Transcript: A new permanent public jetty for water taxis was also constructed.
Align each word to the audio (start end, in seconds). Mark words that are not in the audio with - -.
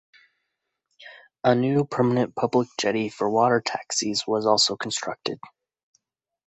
A 1.43 1.53
new 1.53 1.85
permanent 1.85 2.35
public 2.35 2.69
jetty 2.79 3.07
for 3.09 3.29
water 3.29 3.61
taxis 3.63 4.25
was 4.25 4.47
also 4.47 4.75
constructed. 4.75 5.39